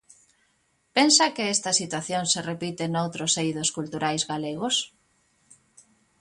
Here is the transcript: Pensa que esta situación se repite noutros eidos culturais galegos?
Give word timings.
Pensa 0.95 1.25
que 1.35 1.45
esta 1.55 1.71
situación 1.81 2.23
se 2.33 2.41
repite 2.51 2.83
noutros 2.87 3.33
eidos 3.43 3.69
culturais 3.77 4.23
galegos? 4.31 4.75